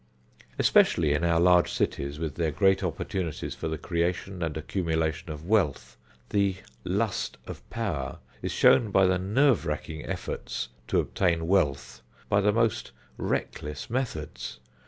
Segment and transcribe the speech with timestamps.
[0.57, 5.45] Especially in our large cities with their great opportunities for the creation and accumulation of
[5.45, 5.95] wealth,
[6.29, 12.41] the "lust of power" is shown by the nerve racking efforts to obtain wealth by
[12.41, 14.59] the most reckless methods.